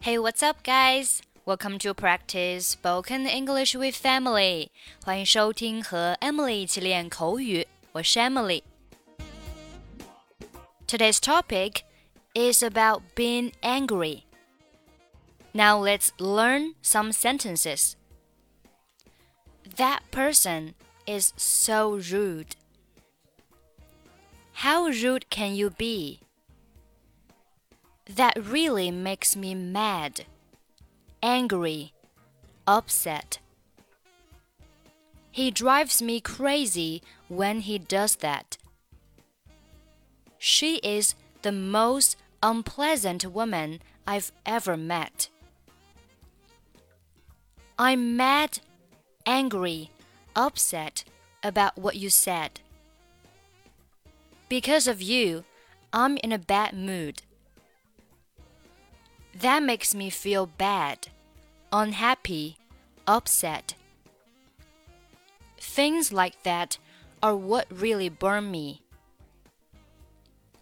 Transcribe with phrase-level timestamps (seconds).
[0.00, 1.22] Hey, what's up, guys?
[1.44, 4.70] Welcome to practice spoken English with Emily.
[5.04, 7.66] 欢迎收听和 Emily 一起练口语。
[7.90, 8.62] 我是 Emily。
[10.86, 11.82] Today's topic
[12.32, 14.22] is about being angry.
[15.52, 17.94] Now let's learn some sentences.
[19.76, 20.74] That person
[21.06, 22.54] is so rude.
[24.62, 26.20] How rude can you be?
[28.18, 30.24] That really makes me mad,
[31.22, 31.92] angry,
[32.66, 33.38] upset.
[35.30, 38.58] He drives me crazy when he does that.
[40.36, 45.28] She is the most unpleasant woman I've ever met.
[47.78, 48.58] I'm mad,
[49.26, 49.92] angry,
[50.34, 51.04] upset
[51.44, 52.62] about what you said.
[54.48, 55.44] Because of you,
[55.92, 57.22] I'm in a bad mood.
[59.40, 61.08] That makes me feel bad,
[61.70, 62.56] unhappy,
[63.06, 63.74] upset.
[65.58, 66.78] Things like that
[67.22, 68.82] are what really burn me.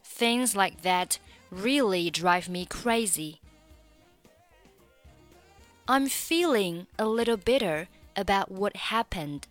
[0.04, 1.18] Things like that
[1.50, 3.40] really drive me crazy.
[5.88, 9.46] I'm feeling a little bitter about what happened.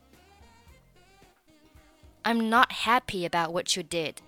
[2.23, 4.21] I'm not happy about what you did.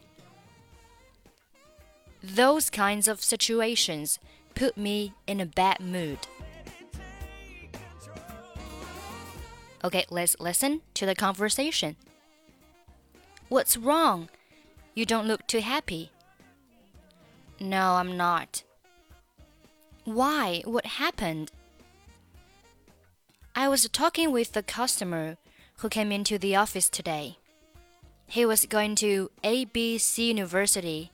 [2.24, 4.20] Those kinds of situations
[4.58, 6.18] put me in a bad mood.
[9.84, 11.96] Okay, let's listen to the conversation.
[13.50, 14.30] What's wrong?
[14.96, 16.12] You don't look too happy.
[17.60, 18.64] No, I'm not.
[20.06, 20.64] Why?
[20.66, 21.52] What happened?
[23.56, 25.38] I was talking with the customer
[25.78, 27.38] who came into the office today.
[28.26, 31.12] He was going to ABC University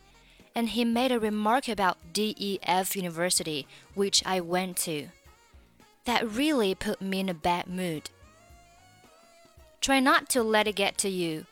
[0.54, 5.08] and he made a remark about DEF University, which I went to.
[6.04, 8.10] That really put me in a bad mood.
[9.80, 11.46] Try not to let it get to you.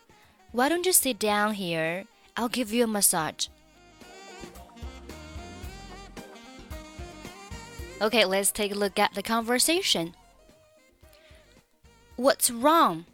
[0.53, 2.05] Why don't you sit down here?
[2.37, 3.49] I'll give you a massage.
[8.01, 10.15] Okay, let's take a look at the conversation.
[12.17, 13.07] What's wrong?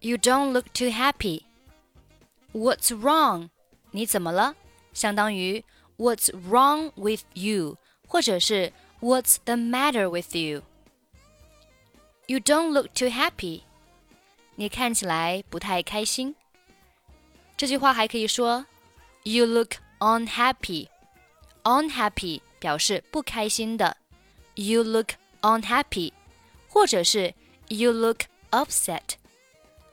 [0.00, 1.46] You don't look too happy.
[2.52, 3.50] What's wrong?
[3.92, 4.54] 你怎么了？
[4.92, 5.64] 相当于
[5.96, 7.76] What's wrong with you，
[8.06, 10.62] 或者是 What's the matter with you?
[12.26, 13.62] You don't look too happy.
[14.56, 16.34] 你看起来不太开心。
[17.56, 18.66] 这句话还可以说
[19.24, 20.88] You look unhappy.
[21.62, 23.96] Unhappy 表示不开心的。
[24.54, 25.10] You look
[25.42, 26.12] unhappy，
[26.68, 27.34] 或者是
[27.68, 29.14] You look upset.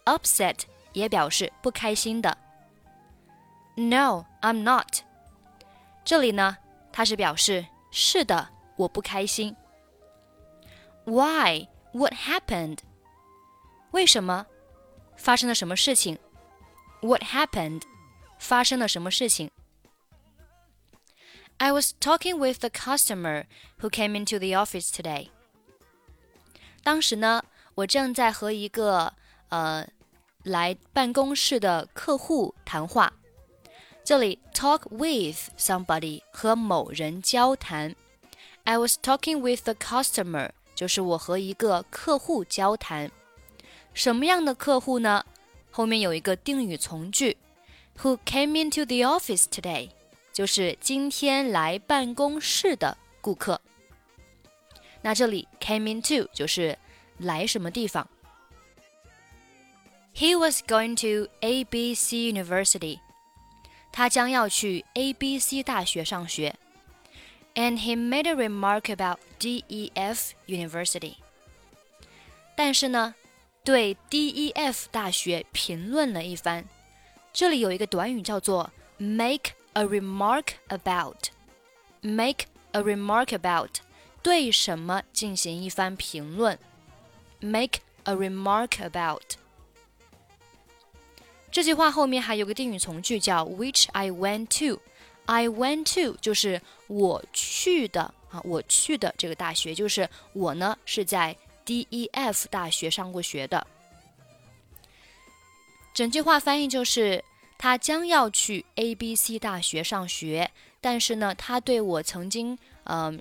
[0.05, 0.61] Upset
[0.93, 2.37] 也表示不开心的。
[3.75, 5.01] No, I'm not.
[6.03, 6.57] 这里呢，
[6.91, 9.55] 它是表示是的，我不开心。
[11.03, 11.67] Why?
[11.91, 12.79] What happened?
[13.91, 14.45] 为什么？
[15.17, 16.17] 发生了什么事情？
[17.01, 17.83] What happened?
[18.37, 19.49] 发生了什么事情？
[21.57, 23.45] I was talking with the customer
[23.79, 25.29] who came into the office today.
[26.83, 27.43] 当时呢，
[27.75, 29.13] 我正在和一个
[29.49, 29.87] 呃
[30.43, 33.13] 来办公室的客户谈话。
[34.09, 37.95] 这里 talk with somebody 和某人交谈。
[38.63, 43.11] I was talking with the customer，就是我和一个客户交谈。
[43.93, 45.25] 什么样的客户呢？
[45.71, 47.37] 后面有一个定语从句，
[48.01, 49.89] Who came into the office today？
[50.33, 53.61] 就是今天来办公室的顾客。
[55.01, 56.77] 那这里 came into 就是
[57.17, 58.07] 来什么地方。
[60.15, 62.99] He was going to ABC University.
[63.91, 66.55] 他将要去 A B C 大学上学。
[67.55, 71.15] And he made a remark about D E F University。
[72.57, 73.15] 但是呢，
[73.63, 76.65] 对 D E F 大学评论了一番。
[77.31, 83.79] 这里有一个短语叫做 make a remark about。make a remark about
[84.21, 86.59] 对什么进行一番评论。
[87.39, 89.37] make a remark about。
[91.50, 94.80] 这句话后面还有个定语从句叫 which I went to。
[95.26, 103.64] I went to 就是我去的啊，我去的这个大学，就是我呢是在 DEF 大学上过学的。
[105.94, 107.22] 整句话翻译就是
[107.58, 110.50] 他将要去 ABC 大学上学，
[110.80, 113.20] 但是呢，他对我曾经嗯、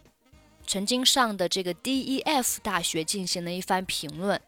[0.66, 4.42] 曾经上的这个 DEF 大学进行了一番评论。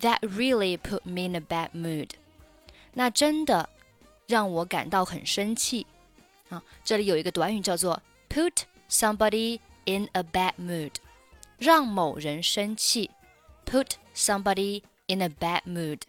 [0.00, 2.10] That really put me in a bad mood.
[2.94, 3.68] 那真的
[4.26, 5.86] 让我感到很生气
[6.50, 6.62] 啊！
[6.84, 10.92] 这里有一个短语叫做 put somebody in a bad mood，
[11.58, 13.10] 让某人生气
[13.64, 16.00] ，put somebody in a bad mood。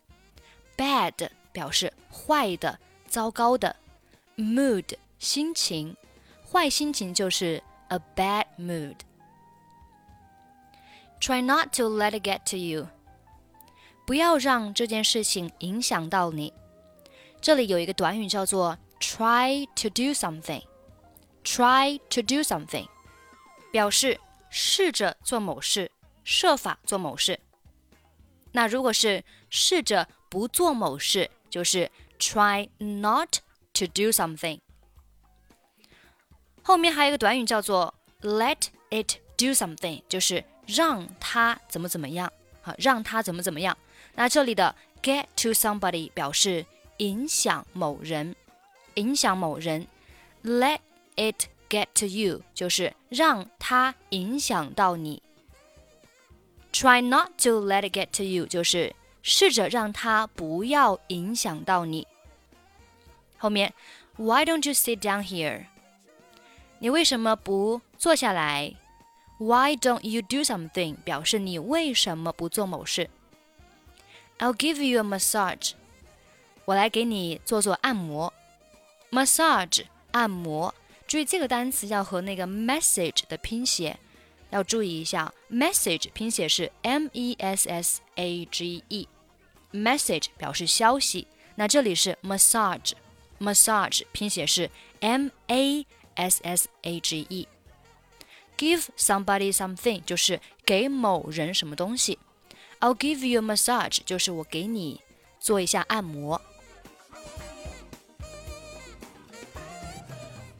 [0.75, 3.75] bad 表示坏的、糟糕的
[4.35, 5.95] ，mood 心情，
[6.51, 8.97] 坏心情就是 a bad mood。
[11.21, 12.87] Try not to let it get to you。
[14.05, 16.51] 不要让这件事情影响到你。
[17.43, 20.63] 这里有一个短语叫做 try to do something。
[21.43, 22.87] try to do something
[23.69, 24.17] 表示
[24.49, 25.91] 试着做某事，
[26.23, 27.37] 设法做某事。
[28.53, 33.39] 那如果是试着不做某事，就是 try not
[33.73, 34.61] to do something。
[36.61, 42.31] 后面还有一个短语叫做 let it do something，就是让他怎么怎么样，
[42.61, 43.77] 好，让他怎么怎么样。
[44.15, 46.65] 那这里的 get to somebody 表示
[46.98, 48.34] 影响某人，
[48.94, 49.86] 影响某人。
[50.42, 50.80] Let
[51.16, 55.22] it get to you 就是让他影响到你。
[56.72, 62.06] Try not to let it get to you 就是试着让他不要影响到你。
[63.36, 63.74] 后面
[64.16, 65.66] Why don't you sit down here？
[66.78, 68.74] 你为什么不坐下来？
[69.38, 70.96] Why don't you do something？
[71.04, 73.08] 表示你为什么不做某事。
[74.38, 75.72] I'll give you a massage。
[76.65, 78.33] 我来给你做做按摩。
[79.11, 80.73] Massage 按摩，
[81.05, 83.99] 注意这个单词要和那个 message 的拼写
[84.49, 85.33] 要注意一下。
[85.51, 91.27] message 拼写是 m e s s a g e，message 表示消息。
[91.55, 95.85] 那这里是 massage，massage 拼写是 m a
[96.15, 97.47] s s a g e。
[98.57, 102.17] Give somebody something 就是给某人什么东西。
[102.79, 105.01] I'll give you massage 就是我给你
[105.39, 106.41] 做一下按摩。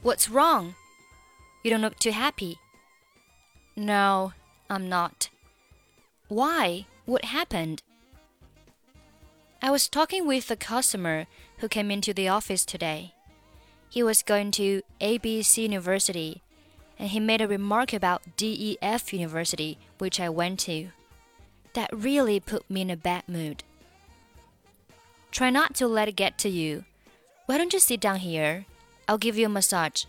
[0.03, 0.75] What's wrong?
[1.63, 2.59] You don't look too happy.
[3.77, 4.33] No,
[4.69, 5.29] I'm not.
[6.27, 6.87] Why?
[7.05, 7.81] What happened?
[9.61, 11.25] I was talking with a customer
[11.59, 13.13] who came into the office today.
[13.89, 16.41] He was going to ABC University
[16.99, 20.89] and he made a remark about DEF University, which I went to.
[21.75, 23.63] That really put me in a bad mood.
[25.31, 26.83] Try not to let it get to you.
[27.45, 28.65] Why don't you sit down here?
[29.06, 30.04] I'll give you a massage.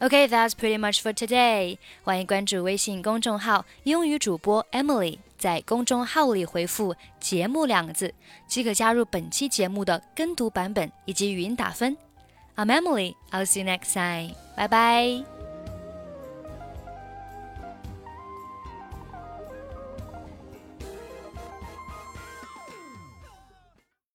[0.00, 1.78] Okay, that's pretty much for today.
[2.02, 8.14] 欢迎关注微信公众号“英语主播 Emily”，在公众号里回复“节目”两个字，
[8.46, 11.96] 即可加入本期节目的跟读版本以及语音打分。
[12.56, 13.14] I'm Emily.
[13.30, 14.34] I'll see you next time.
[14.56, 15.33] Bye bye.